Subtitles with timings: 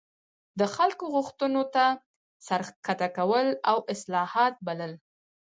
[0.59, 1.85] د خلکو غوښتنو ته
[2.47, 4.91] سر ښکته کول او اصلاحات بلل.